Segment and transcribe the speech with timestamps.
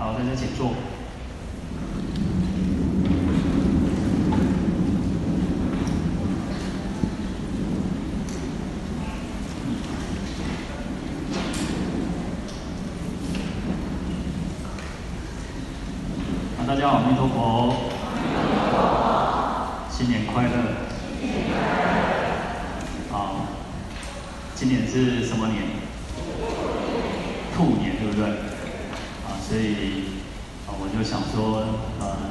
[0.00, 0.68] 好，大家请坐。
[16.56, 17.74] 啊，大家好，阿弥陀佛。
[19.90, 20.50] 新年快乐。
[23.10, 23.36] 好，
[24.54, 25.58] 今年是什么年？
[27.54, 28.59] 兔年，对不对？
[29.50, 30.22] 所以
[30.70, 32.30] 啊，我就想说，呃，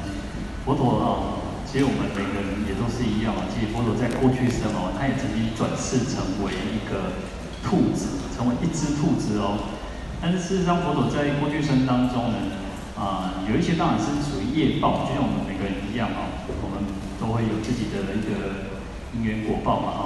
[0.64, 1.36] 佛陀啊，
[1.68, 3.44] 其实我们每个人也都是一样啊。
[3.52, 7.20] 其实佛陀在过去生哦，他也曾经转世成为一个
[7.60, 9.68] 兔子，成为一只兔子哦。
[10.16, 12.56] 但是事实上，佛陀在过去生当中呢，
[12.96, 16.88] 啊，有一些当然是属于业报，就像我们每个人一样啊，我们
[17.20, 18.72] 都会有自己的一个
[19.12, 20.02] 因缘果报嘛，哈。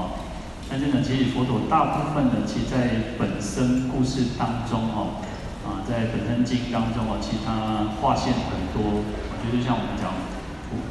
[0.66, 5.22] 但是呢，其实佛陀大部分呢，其实在本身故事当中，哦，
[5.64, 9.02] 啊，在本生经当中哦，其实他化现很多，
[9.40, 10.12] 就是像我们讲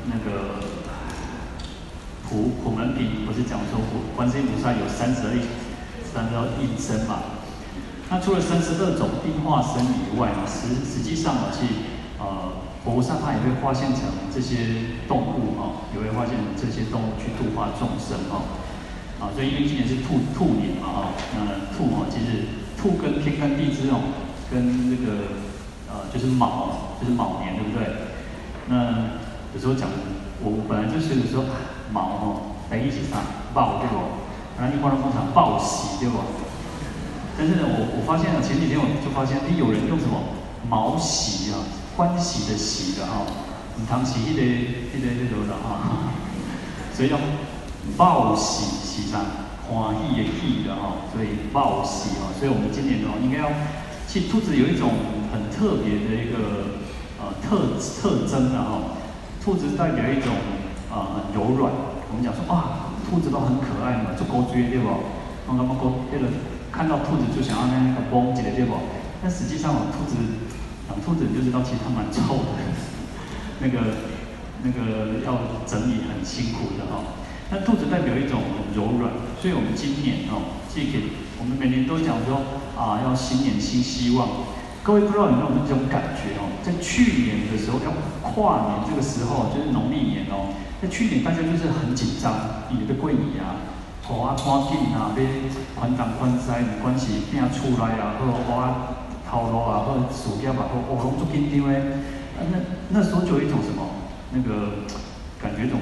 [0.09, 0.59] 那个
[2.27, 5.33] 普普门品，不是讲说普观世音菩萨有三十二
[6.01, 7.21] 三十二应身嘛？
[8.09, 11.66] 那除了三十二种应化身以外呢，实实际上啊，其
[12.19, 14.01] 呃，佛菩萨他也会化现成
[14.33, 18.49] 这些动物哦，也会化现这些动物去度化众生哦。
[19.21, 24.01] 啊，所以因为今年是兔兔年嘛，哈，那兔哈，其实兔跟天干地支哦，
[24.52, 25.39] 跟那个
[25.89, 27.88] 呃，就是卯，就是卯年，对不对？
[28.67, 29.19] 那
[29.53, 29.89] 有时候讲，
[30.41, 31.44] 我本来就是有时候
[31.91, 33.22] 卯哈，在一起上
[33.53, 33.95] 报对不？
[34.59, 36.17] 然后一般人通常报喜对不？
[37.38, 40.19] 但是呢，我我发现了前几天我就发现，哎，有人用什么
[40.69, 41.59] 卯喜啊，
[41.97, 43.25] 欢喜的喜的哈，
[43.78, 44.45] 你唐喜一类
[44.94, 46.13] 一类这种的哈，
[46.94, 47.17] 所以要。
[47.97, 49.19] 报喜喜上
[49.67, 53.50] 欢喜的喜的哈，所以报喜哈，所以我们今年哦应该要，
[54.13, 54.91] 其实兔子有一种
[55.34, 56.78] 很特别的一个
[57.18, 58.94] 呃特特征的哈，
[59.44, 60.29] 兔子代表一种
[60.94, 61.74] 啊很柔软。
[62.12, 64.85] 我们讲说哇，兔子都很可爱嘛，就狗追对不？
[65.47, 66.29] 那么狗对了，
[66.72, 68.78] 看到兔子就想要那个蹦起来对不？
[69.19, 70.13] 但实际上哦，兔子
[70.94, 72.62] 养兔子你就知道，其实它蛮臭的，
[73.62, 73.97] 那个
[74.62, 77.18] 那个要整理很辛苦的哈。
[77.50, 79.09] 那兔子代表一种很柔软，
[79.41, 81.01] 所以我们今年哦，这个
[81.39, 82.41] 我们每年都讲说
[82.77, 84.27] 啊，要新年新希望。
[84.83, 86.44] 各位不知道有没有这种感觉哦？
[86.61, 90.51] 在去年的时候要跨年这个时候，就是农历年哦，
[90.81, 93.63] 在去年大家就是很紧张，你的过年啊，
[94.03, 95.47] 头啊赶紧啊，被
[95.79, 102.03] 宽档宽塞，没关系，变出来啊，或挖头路啊，或树叶啊，或我龙做紧张诶。
[102.51, 103.88] 那那时候就有一种什么，
[104.31, 104.83] 那个
[105.41, 105.79] 感觉一种。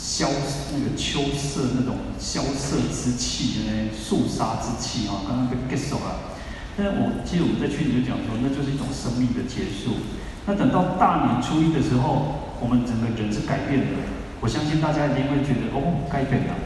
[0.00, 0.30] 萧
[0.72, 6.32] 那个秋色那种萧瑟之气的呢，肃杀之气啊，刚刚被结束了。
[6.74, 10.00] 但是我记得我们在去年就讲说，那就是一种生命的结束。
[10.46, 14.00] 那等到大年初一的时候，我们整个人是改变的。
[14.40, 16.56] 我相信大家一定会觉得哦，改变了，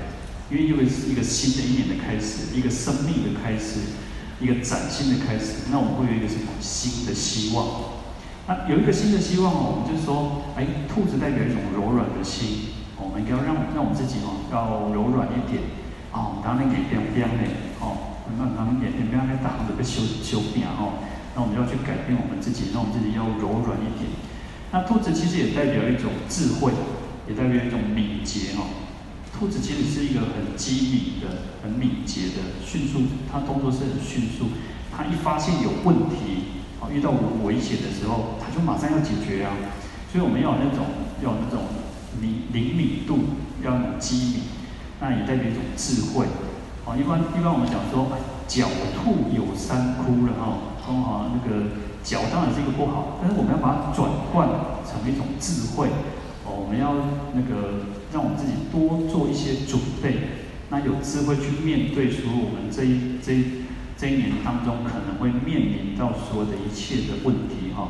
[0.49, 3.99] 因为又是一个新的一年的开始，一个生命的开始，
[4.39, 5.67] 一个崭新的开始。
[5.73, 7.99] 那我们会有一个什么新的希望？
[8.47, 12.74] 那有一个新的希望哦，我们就是说，哎，兔子代表一种柔软的心。
[13.19, 15.63] 应该要让让我们自己哦，要柔软一点
[16.13, 17.43] 哦，当然给边边的
[17.81, 20.99] 哦，那当然给边边的打的被修修边哦，
[21.35, 24.11] 那我们要去改变我们自己，让我们自己要柔软一点。
[24.71, 26.73] 那兔子其实也代表一种智慧，
[27.29, 28.67] 也代表一种敏捷哦。
[29.31, 34.51] 兔子其实是一个很机敏的、很敏捷的、迅速，它动作是很迅速。
[34.91, 37.11] 它一发现有问题哦，遇到
[37.43, 39.55] 危险的时候，它就马上要解决啊。
[40.11, 40.87] 所以我们要那种，
[41.23, 41.67] 要那种。
[42.21, 43.19] 灵灵敏度
[43.63, 44.43] 要有机敏，
[45.01, 46.27] 那也代表一种智慧。
[46.85, 48.13] 哦，一般一般我们讲说，
[48.47, 50.77] 狡兔有三窟了哈。
[50.85, 54.49] 说哈，那个狡当然是一个不好，但是我们要把它转换
[54.85, 55.89] 成一种智慧。
[56.45, 56.93] 哦，我们要
[57.33, 63.65] 那个让我们自己多做一些准备，那有智慧去面对说我们这一这一
[63.97, 67.89] 这一年当中可能会面临到所有的一切的问题哈。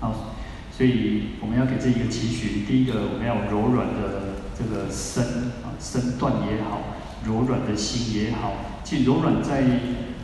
[0.00, 0.36] 好。
[0.74, 8.54] 所以我们要给这一个期许，第一个我们要柔软的这个身啊身段也好，柔软的心也好。
[8.82, 9.62] 其实柔软在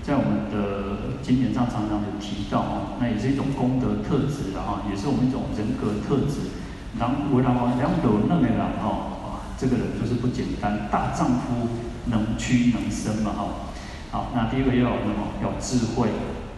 [0.03, 6.49] 在我们的经典上常常有提到啊，那也是一种功德特质的哈，也是我们一种人格特质。
[6.99, 11.69] 然后我然后两斗嫩的人哈，这个人就是不简单，大丈夫
[12.07, 13.49] 能屈能伸嘛哈。
[14.11, 15.37] 好，那第一个要有什么？
[15.43, 16.09] 要智慧。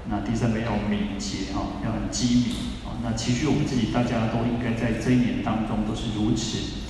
[0.08, 2.54] 那第三个要敏捷哈，要很机敏。
[3.02, 6.80] 那其实我们自己大家都应该在这一年当中都是如此。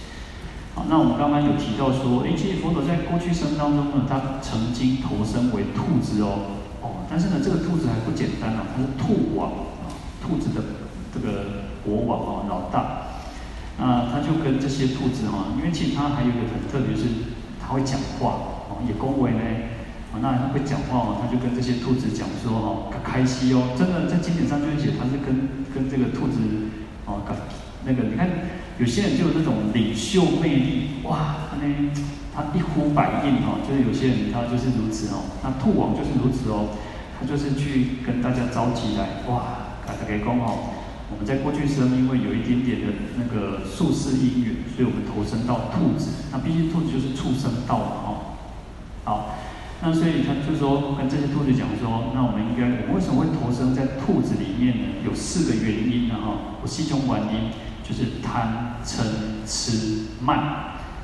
[0.75, 9.51] 好，那我们刚刚有提到说，诶，其实佛陀在过去生当中呢，他曾经投生为兔子哦，哦，但是呢，这个兔子还不简单啊，它是兔王
[9.83, 9.91] 啊，
[10.23, 10.63] 兔子的
[11.13, 13.07] 这个国王哦，老大。
[13.79, 17.03] 那他就跟这些兔子哈，因为其实他还有一个很特别，是
[17.61, 19.41] 他会讲话哦，也恭维呢。
[20.13, 26.39] 啊，那他会讲话哦，他就跟这些兔子讲说哦，可，开心哦，真的在经典上就会写他是跟跟这个兔子
[27.07, 27.23] 哦，
[27.85, 28.29] 那个你看
[28.79, 31.75] 有些人就有那种领袖魅力，哇，他呢
[32.35, 36.75] 他一呼百应哦，就是有些人他就是如此哦，那兔王就是如此哦，
[37.19, 40.75] 他就是去跟大家召集来，哇，大家可以讲哦。
[41.11, 42.87] 我们在过去生因为有一点点的
[43.19, 46.23] 那个宿世因缘，所以我们投生到兔子。
[46.31, 48.20] 那毕竟兔子就是畜生道嘛，哦。
[49.83, 54.85] 那所以他就说跟这些兔子讲说，那我们应该，我们为什么会投生在兔子里面呢？
[55.05, 56.59] 有四个原因呢，哈。
[56.63, 57.51] 我四种原因
[57.83, 59.03] 就是贪、嗔、
[59.47, 60.39] 痴、慢。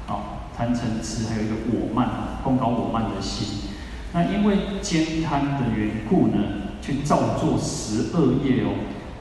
[0.07, 2.09] 啊，贪、嗔、痴，还有一个我慢，
[2.45, 3.71] 功高我慢的心。
[4.13, 6.37] 那因为兼贪的缘故呢，
[6.83, 8.77] 去造作十二业哦。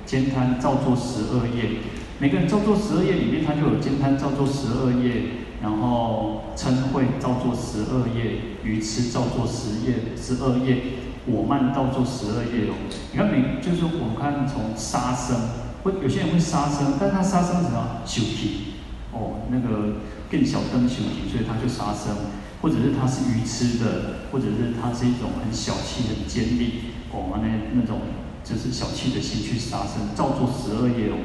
[0.06, 1.80] 兼贪造作十二业，
[2.20, 10.78] 每个人造作十二业里面，他就有兼贪造作十二业，然后嗔恚造作十二业，愚痴造作十业十二业，
[11.26, 12.76] 我慢造作十二业哦。
[13.12, 15.36] 你看每就是我们看从杀生，
[15.84, 18.02] 会有些人会杀生，但他杀生什么？
[18.06, 18.76] 修体
[19.12, 22.16] 哦，那个更小灯修体，所以他就杀生，
[22.62, 28.00] 或者是他是愚痴的，或者是他是一种很小气、很尖利哦，那那种。
[28.46, 31.18] 就是小气的心去杀生，造作十二业哦。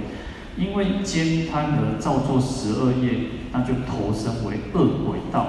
[0.56, 5.40] 因为慳贪而造作十二业，那就投生为恶鬼道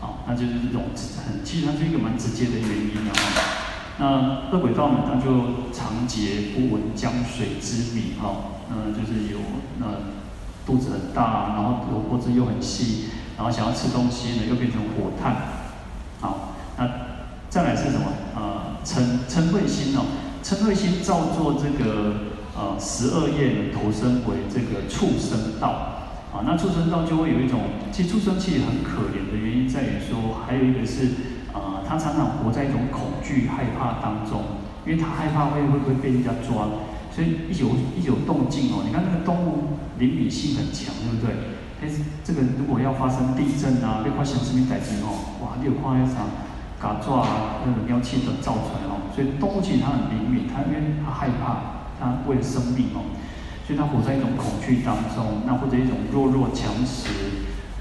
[0.00, 0.24] 啊。
[0.26, 0.84] 那就是这种
[1.26, 3.20] 很，其实它是一个蛮直接的原因的哈。
[3.98, 8.58] 那恶鬼道呢，它就长结不闻江水之名哈。
[8.70, 9.38] 嗯，就是有
[9.78, 9.86] 那
[10.66, 13.06] 肚子很大，然后脖子又很细，
[13.36, 15.36] 然后想要吃东西呢，又变成火炭。
[16.20, 16.88] 好，那
[17.48, 18.06] 再来是什么？
[18.36, 20.04] 呃，嗔嗔恚心哦。
[20.44, 22.27] 嗔恚心造作这个
[22.58, 26.02] 呃十恶业呢，投生为这个畜生道
[26.34, 26.42] 啊。
[26.44, 27.60] 那畜生道就会有一种，
[27.92, 31.06] 其实畜生其实很可怜的原因在于说，还有一个是
[31.54, 34.42] 啊、呃，他常常活在一种恐惧害怕当中，
[34.84, 36.66] 因为他害怕会会不会被人家抓，
[37.14, 41.30] 所以一有一有动静哦，你看那个动物灵敏性很强，对不对？
[41.80, 46.26] 但是这个如果要发生地震啊，要发生什么代志哦，哇，你有看一场。
[46.80, 53.02] 嘎抓啊，那个喵气都造出来哦，所以动物其实它很灵敏，它因为它害怕，他为了生命哦，
[53.66, 57.08] 所以他活在一种恐惧当中，那或者一种弱肉强食，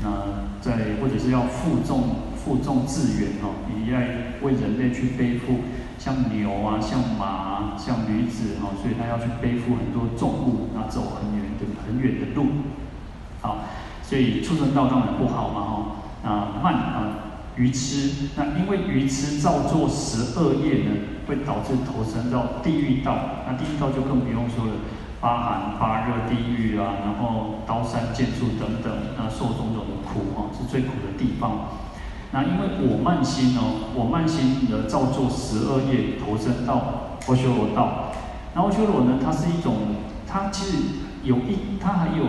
[0.04, 4.00] 那在或者是要负重负重致远哦，你要
[4.42, 5.60] 为人类去背负，
[6.00, 12.48] 像牛啊，像马啊，像驴子哦，所以他要去背负很多重物，那走很远的很远的路，
[13.42, 13.60] 好，
[14.04, 17.27] 所以畜生道当然不好嘛哈，啊慢啊。
[17.58, 20.92] 愚痴，那因为愚痴造作十恶业呢，
[21.28, 23.18] 会导致投生到地狱道。
[23.48, 24.74] 那地狱道就更不用说了，
[25.20, 31.70] 八寒八热地狱啊，然后刀山剑树等等，那受种种的苦啊，是最苦的地方。
[32.32, 38.12] 那因为我慢心哦，我慢心而造作十恶业，投生到阿修罗道。
[38.54, 39.74] 那阿修罗呢，它是一种，
[40.28, 40.78] 它其实
[41.24, 42.24] 有一，它还有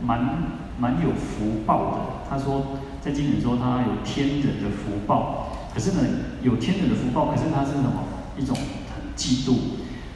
[0.00, 0.44] 蛮
[0.78, 1.98] 蛮有福报的。
[2.30, 2.62] 他说。
[3.00, 6.02] 在经典说他有天人的福报，可是呢，
[6.42, 8.04] 有天人的福报，可是他是什么？
[8.36, 9.56] 一种很嫉妒，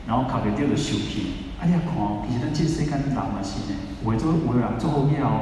[0.06, 1.49] 然后卡给掉的修皮。
[1.58, 1.97] 哎呀，看，
[2.28, 5.40] 其实咱这世间人嘛是呢，为做为人做好了，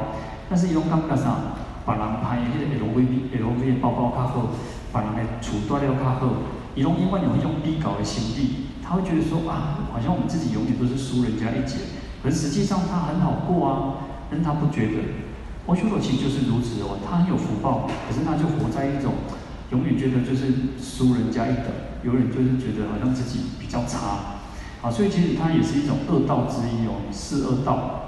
[0.49, 1.59] 但是伊拢感觉啥？
[1.85, 3.03] 别人拍的迄个 LV
[3.43, 4.47] LV 的包包较好，
[4.93, 6.27] 别人的厝住了较好，
[6.75, 11.75] 伊拢永远有一种比较的心理，他会觉得说啊，好像我们自己永远都是输人家一截，
[12.23, 13.95] 可是实际上他很好过啊，
[14.31, 15.32] 但是他不觉得。
[15.65, 19.13] 阿修罗其实就是如此哦，他很有福报，可是他就活在一种
[19.71, 21.71] 永远觉得就是输人家一等，
[22.03, 24.35] 永远就是觉得好像自己比较差，
[24.81, 28.01] 啊，所以其实他也是一种恶道之一哦，四恶道。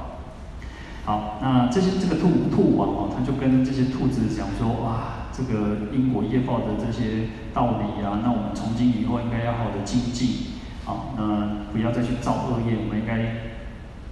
[1.05, 13.54] 好，那这些这个兔兔王哦，他就跟这些兔子讲说，哇，这个因果业报的这些道理啊，那我们从今以后应该要好的精进，啊，那不要再去造恶业，我们应该。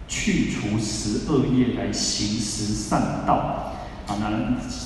[0.07, 3.74] 去除十恶业来行十善道，
[4.07, 4.29] 啊，那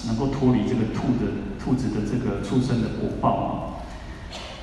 [0.08, 3.52] 能够脱离这个兔的兔子的这个畜生的果报啊。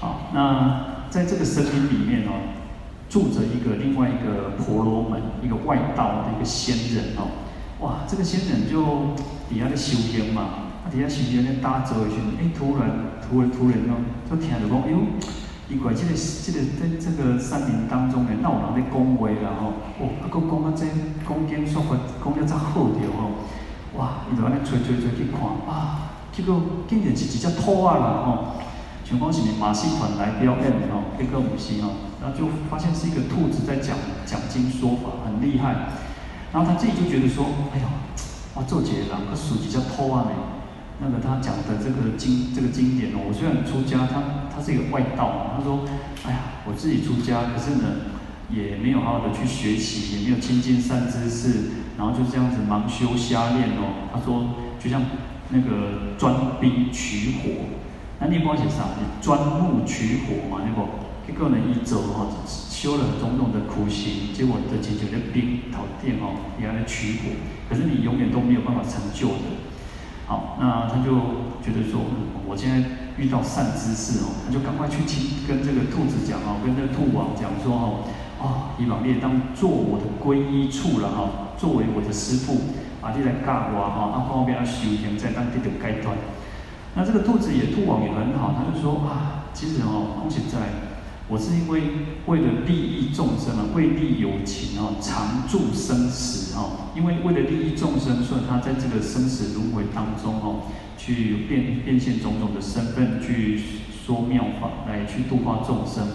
[0.01, 2.33] 好，那在这个森林里面哦，
[3.09, 7.29] 住着一个另外一个婆罗门，一个外道的一个仙人哦。
[7.81, 9.15] 哇，这个仙人就
[9.49, 12.91] 底下在修仙嘛，他底下修仙在打坐的时候，哎，突然
[13.29, 13.95] 突然突然呢，
[14.31, 14.99] 就听到讲，哎呦。
[15.69, 20.85] 因为这个这个在这个山林当中呢，那有人在讲话啦吼，哦，啊，佫讲啊这
[21.25, 23.33] 讲经说法讲了真好着吼，
[23.97, 28.61] 哇，伊就安尼吹吹吹去看，啊，结果竟然是一只兔仔啦吼，
[29.05, 35.89] 全光是你马戏团来表演哦，一个舞戏哦，然后就发现是一个兔子在讲讲经说法，很厉害。
[36.53, 37.87] 然后他自己就觉得说，哎呦，
[38.55, 40.31] 哇，做节郎，个书记叫偷啊呢。
[41.01, 45.85] 那个他讲的这个经这个经典哦，我虽然出家，他他是一个外道，他说，
[46.25, 48.15] 哎呀，我自己出家，可是呢，
[48.49, 54.09] 也没有好好的去学习，也没有亲近善知识，然后就这样子盲修瞎练哦。
[54.15, 55.03] 他说，就像
[55.51, 57.67] 那个钻冰取火。
[58.21, 58.95] 那你帮我写啥？
[58.97, 60.89] 你钻木取火嘛，那个
[61.29, 67.35] 一个人一走哈，修了种种的苦行，结果的解决的冰讨电哦，也来取火，
[67.69, 69.74] 可是你永远都没有办法成就的。
[70.27, 71.13] 好，那他就
[71.63, 72.01] 觉得说，
[72.47, 72.89] 我现在
[73.19, 77.85] 遇到善知识哦，他就赶快去听跟这个兔子讲哦，跟这个兔王讲说哦，
[78.41, 86.17] 啊，以往列当做我的皈依处了哈，作为我的师父啊，你来教我哈，啊，方便他修行在当地的阶段。
[86.97, 90.59] 那这个兔子也兔王也很好，他就说啊，其实哦，空现在
[91.35, 91.83] 我是因为
[92.27, 103.61] 为了利益众生啊，为利有情哦，常住生死哦，因为为了利益众生，所以他在这个生死轮回当中哦，去变变现种种的身份，去
[104.07, 106.07] 说妙法来去度化众生。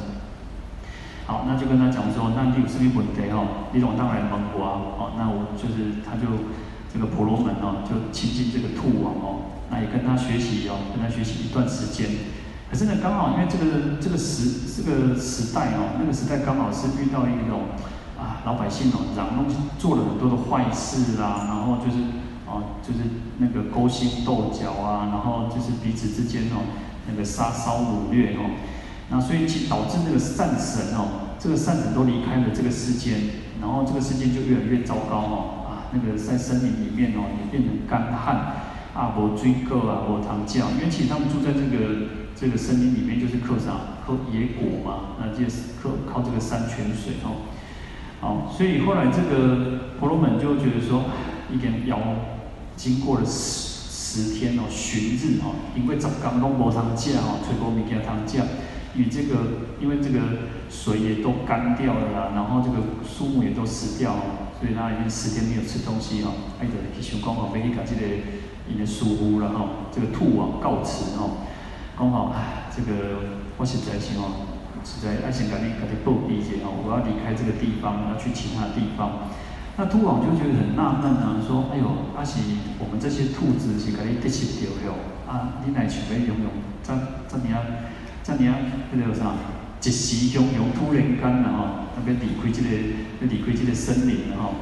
[1.25, 3.67] 好，那就跟他讲说，那你有生命问题哦？
[3.73, 4.63] 你从当然问我
[4.97, 6.47] 哦，那我就是他就
[6.93, 9.51] 这个婆罗门哦，就亲近这个兔王哦。
[9.69, 12.07] 那也跟他学习哦，跟他学习一段时间。
[12.69, 17.73] 可是呢，刚好因为这个这个时这个时代哦，那个时代刚好是遇到一种
[18.15, 19.43] 啊老百姓哦，然后
[19.79, 21.97] 做了很多的坏事啦，然后就是
[22.45, 22.99] 哦就是
[23.39, 26.61] 那个勾心斗角啊，然后就是彼此之间哦
[27.09, 28.53] 那个杀烧掳掠哦，
[29.09, 33.17] 那所以其导致那个善神哦，这个善神都离开了这个世间，
[33.59, 38.69] 然后这个世界就越来越糟糕哦啊，那个在森林里面哦也变成干旱。
[38.91, 44.00] 啊，无水果啊，无糖酱，因为其实他们住在这个这个森林里面，就是靠啥？
[44.08, 47.51] 靠野果嘛，那就是靠靠这个山泉水哦。
[48.22, 51.03] 好，所以后来这个婆罗门就觉得说，
[51.51, 52.00] 一点要
[52.77, 58.48] 经过了十十天哦，旬日哦，因为早刚拢无糖酱哦，吹过物件糖酱，
[58.96, 60.19] 与这个因为这个
[60.69, 64.24] 水也都干掉了啦，然后这个树木也都死掉了，
[64.60, 66.31] 所以他已经十天没有吃东西哦，
[66.62, 68.01] 哎，就去想讲哦，要去搞这个。
[68.72, 71.25] 因为疏忽了哈，这个兔王告辞哈，
[72.00, 74.48] 刚好哎，这个我实在是哦，
[74.86, 79.27] 实在爱先赶紧赶紧报备一下哦，我要离开这个地方，要去其他地方。
[79.75, 81.84] 那兔王就觉得很纳闷啊，说：哎呦，
[82.15, 82.39] 阿、啊、是
[82.79, 84.96] 我们这些兔子是赶紧得失掉哟，
[85.27, 86.48] 啊，你来想要拥有
[86.82, 86.96] 这
[87.27, 87.60] 这么样，
[88.24, 88.56] 这么样
[88.96, 89.36] 那个啥，
[89.84, 94.56] 一时汹涌突然间了哈，那边离开这个，要离开这个森林了哈。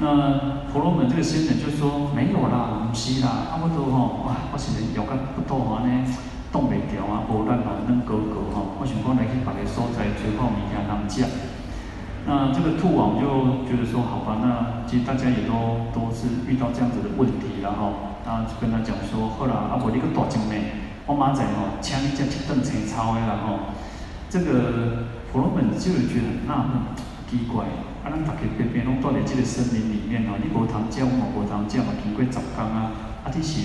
[0.00, 6.04] 那婆罗门这个仙人就说：没有啦，唔是啦，差不多吼，哇，我是人有个不多哈呢，
[6.50, 11.24] 冻未掉啊，无咱嘛能搞搞哈，我想讲来去别个所在吹泡物件通食。
[12.26, 23.72] 那这个兔王就觉得说，好吧，那其实大家也都都是遇到这样子的问题了吼，然后就跟他讲说，好啦，阿婆你个大精妹，我马仔吼，请你这去炖青草的啦吼。
[24.28, 26.92] 这个婆罗门就是觉得很纳闷，
[27.30, 27.64] 奇怪。
[28.04, 32.92] 啊，咱大家偏偏拢住在这个森林里面吼，你无通食，我无通食嘛，经过十天啊，
[33.24, 33.60] 啊，这是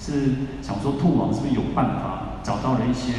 [0.00, 0.30] 是
[0.62, 3.12] 想说兔王是不是有办法找到了一些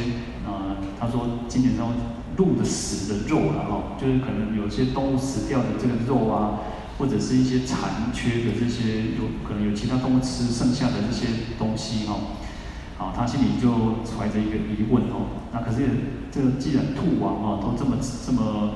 [0.44, 1.88] 呃，他说经典上
[2.36, 6.58] 鹿的死的肉了哈，就是可能有些动物死掉的这个肉啊，
[6.98, 12.16] 或者是一些残缺的这些有可能有其他动物吃剩下的这些东西哈，
[12.98, 15.86] 好，他心里就怀着一个疑问哦，那可是
[16.32, 17.96] 这个既然兔王哦都这么
[18.26, 18.70] 这么。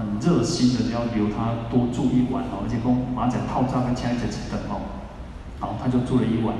[0.00, 4.80] 很热心的要留他多住一晚哦，而且讲马仔套餐跟其他一起等哦，
[5.58, 6.56] 好，他就住了一晚。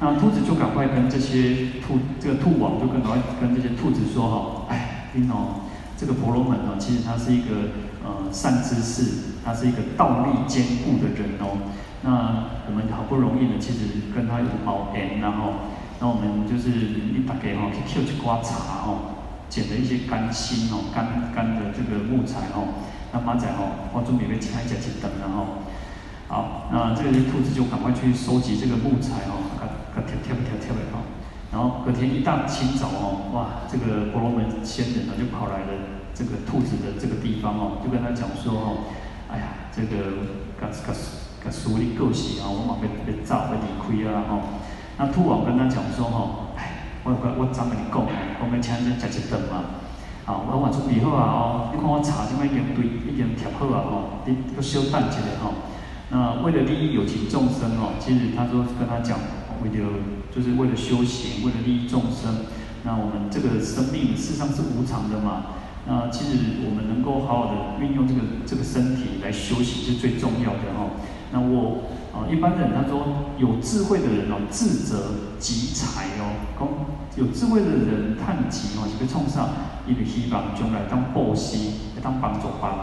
[0.00, 7.74] 那兔子就赶快跟这些兔，这个兔王就赶快跟这些兔子说哈，哎，你哦，这个婆罗门哦，其实他是一个
[8.04, 11.58] 呃善知识，他是一个道力坚固的人哦。
[12.02, 15.52] 那我们好不容易呢，其实跟他有毛缘，然后，
[16.00, 19.14] 那我们就是你大概哦去捡一瓜茶哦。
[19.48, 25.64] 捡了一些干薪哦，干干的这个木材哦，那马仔哦，我准备要拆一下去等然后，
[26.28, 29.47] 好，那这个兔子就赶快去收集这个木材哦，
[30.28, 31.00] 赶赶跳跳跳跳，
[31.50, 35.72] 然后隔天一大清早哦，哇，这个婆罗门仙人呢就跑来了
[36.12, 38.68] 这个兔子的这个地方哦，就跟他讲说哦，
[39.32, 40.28] 哎呀，这个
[40.60, 40.92] 嘎嘎
[41.42, 44.60] 嘎苏里够喜啊，我马被被炸被理亏啊吼，
[44.98, 46.44] 那兔王跟他讲说哈。
[47.04, 48.04] 我我我昨跟你讲，
[48.42, 49.80] 我们请你吃一顿嘛。
[50.26, 55.48] 好，我我准备好啊哦，你看我茶这边已经对已经贴好啊哦，你要稍等一下哈。
[56.10, 59.16] 那为了利益有情众生哦，其实他说跟他讲，
[59.62, 59.88] 为了
[60.34, 62.46] 就是为了修行，为了利益众生，
[62.84, 65.56] 那我们这个生命事实上是无常的嘛。
[65.86, 70.90] 那其实我们能够好好的运用这个这个身体来修行是最重要的哈。
[71.32, 76.68] 那我啊，一般人他说有智慧的人哦，智者集财哦，讲
[77.16, 79.48] 有智慧的人叹气哦，就被冲上
[79.86, 82.78] 一个希望将来当报喜，当帮助别人。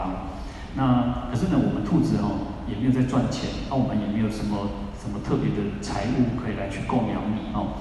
[0.75, 7.77] 那可是呢，我们兔子哦也没有在赚钱，那我们也没有什么什么特别的财物可以来去供养你哦。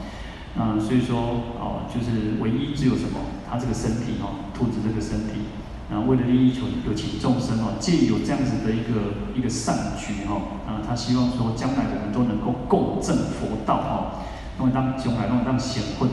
[0.56, 5.48] 那所以说哦，就是唯一只有什么，他这个身体哦，兔子这个身体，
[5.90, 14.22] 然后为了利益求有情众生哦，借有这样子的一个一个善举哦，啊，他希望说将来我们都能够共证佛道哈，
[14.60, 16.08] 弄当将来弄当显混，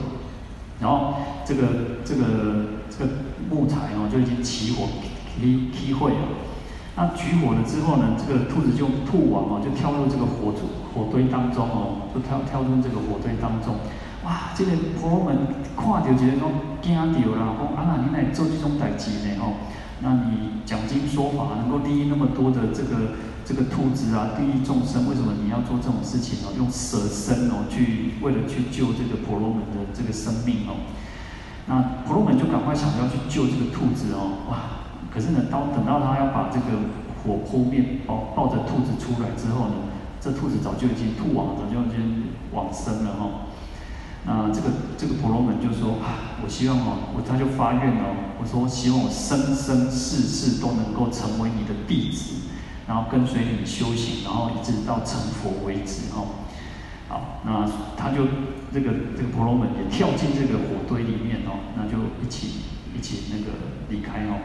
[0.80, 2.26] 然后这个这个
[2.90, 3.12] 这个
[3.48, 4.88] 木材哦就已经起火
[5.40, 6.16] 起起火了，
[7.02, 10.54] 那举火了之后呢，这个兔子就兔王哦就跳入这个火
[10.94, 13.74] 火堆当中哦，就跳跳入这个火堆当中。
[14.22, 14.54] 哇！
[14.54, 14.70] 这个
[15.02, 17.02] 婆罗门看到觉得说惊到
[17.42, 19.34] 啦，讲啊那你来做这种代志呢？
[19.42, 19.58] 吼，
[20.02, 26.54] 那你讲经说法能够利益那么多的这个这个兔子啊，利益众生，为什么你要做这种事情哦？
[26.56, 30.86] 用舍身哦，去为了去救这个婆罗门的这个生命哦。
[31.66, 34.81] 那婆罗门就赶快想要去救这个兔子哦，哇！
[35.14, 36.66] 可是呢，当等到他要把这个
[37.22, 39.76] 火扑灭，抱抱着兔子出来之后呢，
[40.22, 43.30] 这兔子早就已经兔王早就已经往生了哈。
[44.24, 52.48] 那这个这个婆罗门就说啊，我希望哦，我他就发愿哦，我说希望我生生世世都能够成为你的弟子，
[52.88, 56.40] 然后跟随你修行，然后一直到成佛为止哦。
[57.10, 58.24] 好，那他就
[58.72, 62.62] 这个这个婆罗门也跳进这个火堆里面哦，那就一起
[62.96, 63.52] 一起那个
[63.90, 64.38] 离开哦。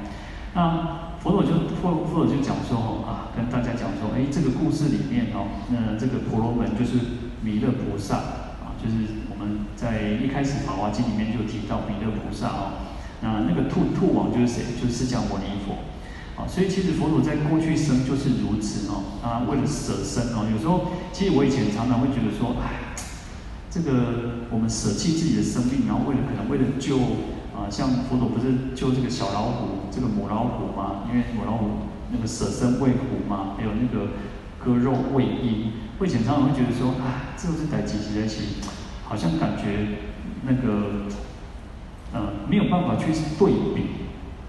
[0.56, 6.96] 那佛陀就佛佛陀就讲说哦啊，跟大家讲说，哎，这个故事里面哦，那这个婆罗门就是
[7.44, 8.16] 弥勒菩萨
[8.64, 9.22] 啊，就是。
[9.38, 12.72] 我们在一开始《法华经》里面就提到弥勒菩萨哦，
[13.20, 14.64] 那那个兔兔王就是谁？
[14.80, 15.76] 就是释迦牟尼佛，
[16.40, 22.96] 啊，所以其实佛陀在过去生就是如此哦，啊，为了舍身哦，有时候其实我以前常常会觉得说，哎，
[23.70, 26.96] 这个我们舍弃自己的生命，然后为了可能为了救
[27.56, 31.70] 啊，像佛祖不是救这个小老虎，这个母老虎嘛，因为母老虎
[32.12, 34.10] 那个舍身喂虎嘛，还有那个
[34.62, 38.62] 割肉喂鹰，我以前常常会觉得说，哎，这个是代志在一起。
[39.08, 40.02] 好像感觉
[40.42, 41.06] 那个，
[42.12, 43.86] 呃，没有办法去对比，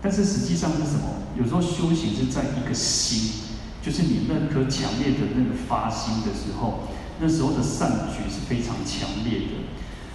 [0.02, 1.06] 但是实际上是什么？
[1.38, 6.88] 有时候修行是在一个心，就是你那颗强烈的那个发心的时候，
[7.22, 9.54] 那时候的善举是非常强烈的，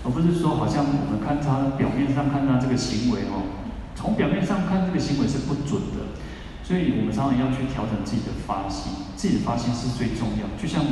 [0.05, 3.47] 而不是说好像我们看他表面上看他这个行为哦，
[3.95, 6.15] 从表面上看这个行为是不准的，
[6.63, 10.49] 所以我们常常要去调整自己的发心，自己的发心是最重要。
[10.61, 10.85] 就像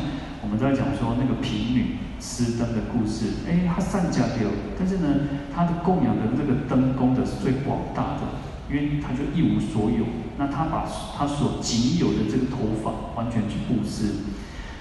[0.43, 1.97] 我们在讲说那个贫女。
[2.23, 4.45] 施灯的故事，哎，他善加掉，
[4.79, 5.09] 但是呢，
[5.55, 8.21] 他的供养的这个灯功德是最广大的，
[8.69, 10.05] 因为他就一无所有，
[10.37, 10.85] 那他把
[11.17, 14.13] 他所仅有的这个头发完全去布施，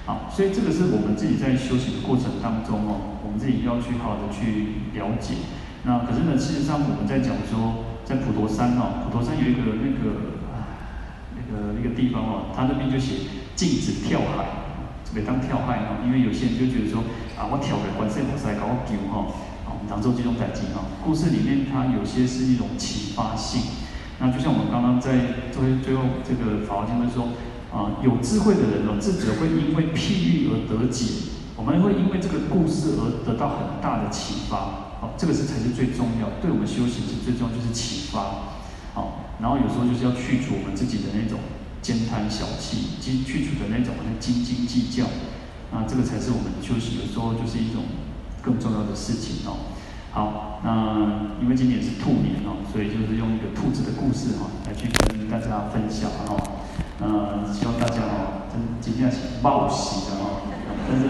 [0.09, 5.37] 好，所以这个是我们自己在修行的过程当中哦，我们自己要去好好的去了解。
[5.85, 10.33] 那可是呢，事实上我们在讲说，在普陀山哦，普陀山有一个那个
[11.37, 14.65] 那个一个地方哦，他那边就写禁止跳海。
[15.13, 17.05] 每当跳海哦，因为有些人就觉得说
[17.37, 19.29] 啊，我跳的观世音菩萨搞我丢哈，
[19.69, 20.89] 啊，我们当做这种代志哈。
[21.05, 23.61] 故事里面它有些是一种启发性，
[24.17, 27.29] 那就像我们刚刚在最最后这个法华经的说
[27.71, 31.05] 啊，有智慧的人哦，智者会因为譬喻而得解，
[31.55, 38.55] 我们会因为这个故事而得到很大的启发，好，这个是才是最重要，对我们修行是最重要就是启发，
[38.93, 41.39] 好，然后有时候就是要去除我们自己的那种。
[41.81, 45.05] 慳贪小气，去去除的那种那斤斤计较，
[45.71, 47.83] 啊，这个才是我们修行的时候就是一种
[48.43, 49.78] 更重要的事情哦。
[50.19, 56.35] 好，那因为今年是兔年哦，所以就是用一个兔子的故事哈来去跟大家分享哈。
[56.99, 60.43] 呃，希望大家哦，真今天是报喜的哦，
[60.89, 61.07] 但是，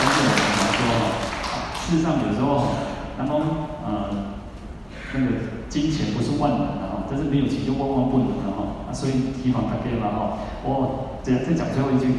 [0.00, 1.04] 但是我们来说哈，
[1.84, 2.72] 事实上有时候，
[3.18, 4.32] 那么呃。
[5.14, 5.26] 那个
[5.68, 10.38] 金钱不是万能的哈，但是没有钱就万万不能的哈，所以提防大家了哈。
[10.64, 12.16] 我再再讲最后一句，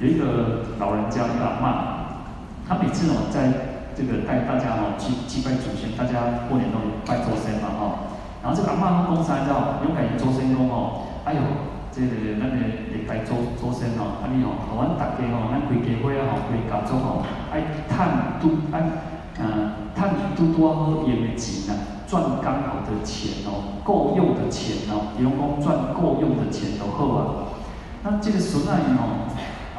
[0.00, 3.52] 有一个老人家，一个阿嬷，他每次哦在
[3.94, 7.80] 这个带大家哦去祭拜祖先，大家过年都拜祖先嘛哈。
[8.42, 9.78] 然后这个阿嬷他讲啥子哦？
[9.84, 11.40] 有感觉祖先讲哦，哎呦，
[11.92, 12.56] 这个咱个
[12.90, 17.94] 礼拜祖祖先哦，安尼哦，互阮大家哦，咱开家伙啊吼，规家族哦，爱趁
[18.40, 18.82] 拄爱
[19.38, 21.74] 嗯趁拄拄好用的钱呐。
[22.12, 27.56] 赚刚好的钱哦，够用的钱哦，员工赚够用的钱就好啊。
[28.04, 29.31] 那这个时代哦，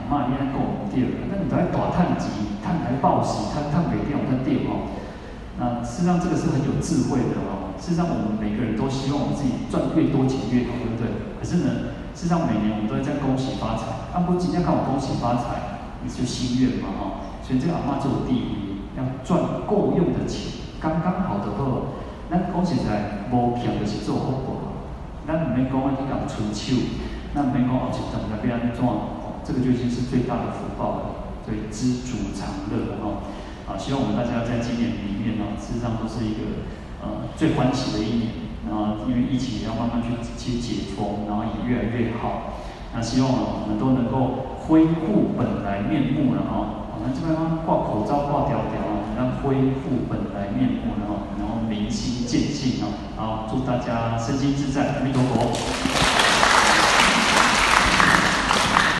[0.03, 0.59] 阿妈应该讲，
[0.91, 2.27] 对，那你都在大趁钱，
[2.59, 4.91] 趁来报喜，趁趁袂掉，趁掉哦。
[5.57, 7.71] 那事实上这个是很有智慧的哦。
[7.79, 11.07] 事实上我们每个人都希望我们自己赚越多钱越好，对不对？
[11.39, 13.87] 可是呢，事实上每年我们都在样恭喜发财。
[14.13, 16.99] 阿婆今天看我恭喜发财，你就心愿嘛哈。
[17.45, 21.95] 所以这个阿嬷做第一，要赚够用的钱，刚刚好的够，
[22.29, 24.75] 那恭喜财无偏就是做福报。
[25.27, 26.75] 那你们讲啊，你讲春秋，
[27.33, 28.81] 那没讲后一等那边安怎？
[29.45, 31.03] 这个就已经是最大的福报了。
[31.45, 33.27] 所以，知足常乐哈。
[33.67, 36.67] 啊，希望我们大家在今年里面呢，事实上都是一个
[37.03, 38.31] 呃最欢喜的一年。
[38.63, 42.63] 然后因为疫情也要慢慢去去解封，然后也越来越好。
[42.95, 46.87] 那希望我们都能够恢复本来面目了哈。
[46.95, 52.87] 我们这边挂口罩挂条条啊，让恢复本来面目然后，然后明心见性啊。
[53.17, 56.02] 好，祝大家身心自在，阿弥陀佛。